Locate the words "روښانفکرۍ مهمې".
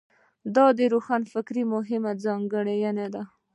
0.93-2.11